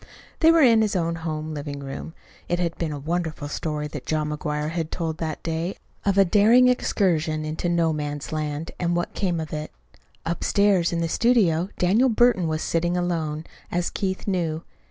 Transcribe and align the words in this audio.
They 0.39 0.51
were 0.51 0.63
in 0.63 0.81
his 0.81 0.95
own 0.95 1.13
home 1.17 1.53
living 1.53 1.79
room. 1.79 2.15
It 2.49 2.57
had 2.57 2.75
been 2.79 2.91
a 2.91 2.97
wonderful 2.97 3.47
story 3.47 3.87
that 3.89 4.07
John 4.07 4.31
McGuire 4.31 4.71
had 4.71 4.89
told 4.91 5.19
that 5.19 5.43
day 5.43 5.77
of 6.05 6.17
a 6.17 6.25
daring 6.25 6.69
excursion 6.69 7.45
into 7.45 7.69
No 7.69 7.93
Man's 7.93 8.31
Land, 8.31 8.71
and 8.79 8.95
what 8.95 9.13
came 9.13 9.39
of 9.39 9.53
it. 9.53 9.71
Upstairs 10.25 10.91
in 10.91 11.01
the 11.01 11.07
studio 11.07 11.69
Daniel 11.77 12.09
Burton 12.09 12.47
was 12.47 12.63
sitting 12.63 12.97
alone, 12.97 13.45
as 13.71 13.91
Keith 13.91 14.25
knew. 14.27 14.63